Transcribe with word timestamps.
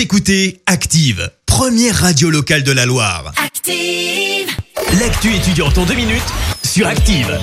Vous 0.00 0.04
écoutez 0.04 0.62
Active, 0.64 1.30
première 1.44 1.94
radio 1.94 2.30
locale 2.30 2.62
de 2.62 2.72
la 2.72 2.86
Loire. 2.86 3.34
Active. 3.36 4.48
L'actu 4.98 5.34
étudiante 5.34 5.76
en 5.76 5.84
deux 5.84 5.92
minutes 5.92 6.22
sur 6.64 6.86
Active. 6.86 7.38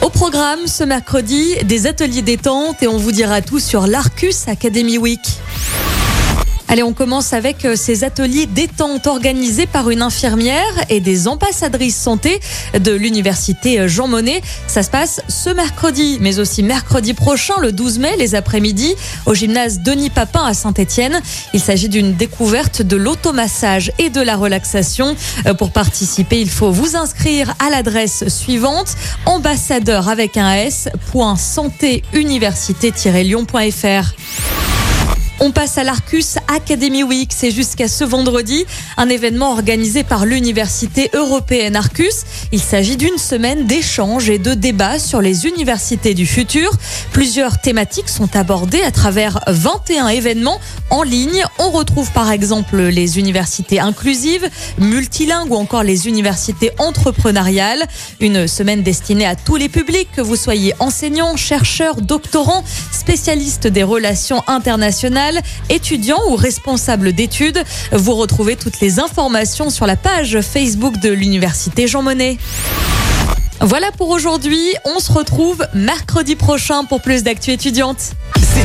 Au 0.00 0.08
programme 0.08 0.66
ce 0.66 0.84
mercredi, 0.84 1.54
des 1.64 1.86
ateliers 1.86 2.22
détente 2.22 2.82
et 2.82 2.88
on 2.88 2.96
vous 2.96 3.12
dira 3.12 3.42
tout 3.42 3.58
sur 3.58 3.86
l'Arcus 3.86 4.48
Academy 4.48 4.96
Week. 4.96 5.20
Allez, 6.70 6.82
on 6.82 6.92
commence 6.92 7.32
avec 7.32 7.64
euh, 7.64 7.76
ces 7.76 8.04
ateliers 8.04 8.44
détente 8.44 9.06
organisés 9.06 9.64
par 9.64 9.88
une 9.88 10.02
infirmière 10.02 10.70
et 10.90 11.00
des 11.00 11.26
ambassadrices 11.26 11.96
santé 11.96 12.40
de 12.78 12.92
l'université 12.92 13.80
euh, 13.80 13.88
Jean 13.88 14.06
Monnet. 14.06 14.42
Ça 14.66 14.82
se 14.82 14.90
passe 14.90 15.22
ce 15.28 15.48
mercredi, 15.48 16.18
mais 16.20 16.38
aussi 16.38 16.62
mercredi 16.62 17.14
prochain, 17.14 17.54
le 17.62 17.72
12 17.72 18.00
mai, 18.00 18.16
les 18.18 18.34
après-midi, 18.34 18.94
au 19.24 19.32
gymnase 19.32 19.80
Denis 19.80 20.10
Papin 20.10 20.44
à 20.44 20.52
Saint-Etienne. 20.52 21.22
Il 21.54 21.60
s'agit 21.60 21.88
d'une 21.88 22.14
découverte 22.14 22.82
de 22.82 22.96
l'automassage 22.96 23.90
et 23.98 24.10
de 24.10 24.20
la 24.20 24.36
relaxation. 24.36 25.16
Euh, 25.46 25.54
Pour 25.54 25.70
participer, 25.70 26.38
il 26.38 26.50
faut 26.50 26.70
vous 26.70 26.96
inscrire 26.96 27.54
à 27.60 27.70
l'adresse 27.70 28.28
suivante 28.28 28.88
ambassadeur 29.24 30.10
avec 30.10 30.36
un 30.36 30.52
S, 30.52 30.90
santé 31.38 32.02
université-lyon.fr. 32.12 34.57
On 35.40 35.52
passe 35.52 35.78
à 35.78 35.84
l'Arcus 35.84 36.36
Academy 36.48 37.04
Week. 37.04 37.30
C'est 37.32 37.52
jusqu'à 37.52 37.86
ce 37.86 38.02
vendredi 38.02 38.66
un 38.96 39.08
événement 39.08 39.52
organisé 39.52 40.02
par 40.02 40.26
l'Université 40.26 41.10
européenne 41.14 41.76
Arcus. 41.76 42.24
Il 42.50 42.60
s'agit 42.60 42.96
d'une 42.96 43.18
semaine 43.18 43.64
d'échanges 43.64 44.30
et 44.30 44.38
de 44.38 44.54
débats 44.54 44.98
sur 44.98 45.20
les 45.20 45.46
universités 45.46 46.14
du 46.14 46.26
futur. 46.26 46.72
Plusieurs 47.12 47.60
thématiques 47.60 48.08
sont 48.08 48.34
abordées 48.34 48.82
à 48.82 48.90
travers 48.90 49.38
21 49.46 50.08
événements 50.08 50.60
en 50.90 51.02
ligne. 51.02 51.44
On 51.58 51.70
retrouve 51.70 52.10
par 52.12 52.30
exemple 52.30 52.76
les 52.76 53.18
universités 53.18 53.80
inclusives, 53.80 54.48
multilingues 54.78 55.50
ou 55.50 55.56
encore 55.56 55.82
les 55.82 56.08
universités 56.08 56.70
entrepreneuriales. 56.78 57.86
Une 58.20 58.46
semaine 58.46 58.82
destinée 58.82 59.26
à 59.26 59.36
tous 59.36 59.56
les 59.56 59.68
publics, 59.68 60.08
que 60.14 60.20
vous 60.20 60.36
soyez 60.36 60.74
enseignants, 60.78 61.36
chercheurs, 61.36 62.00
doctorants, 62.00 62.64
spécialistes 62.92 63.66
des 63.66 63.82
relations 63.82 64.42
internationales 64.46 65.40
étudiants 65.68 66.20
ou 66.30 66.36
responsables 66.36 67.12
d'études. 67.12 67.62
Vous 67.92 68.14
retrouvez 68.14 68.56
toutes 68.56 68.80
les 68.80 69.00
informations 69.00 69.70
sur 69.70 69.86
la 69.86 69.96
page 69.96 70.40
Facebook 70.40 70.98
de 70.98 71.10
l'Université 71.10 71.86
Jean 71.86 72.02
Monnet. 72.02 72.38
Voilà 73.60 73.90
pour 73.90 74.10
aujourd'hui. 74.10 74.62
On 74.84 75.00
se 75.00 75.10
retrouve 75.10 75.66
mercredi 75.74 76.36
prochain 76.36 76.84
pour 76.84 77.02
plus 77.02 77.24
d'actu 77.24 77.50
étudiantes. 77.50 78.12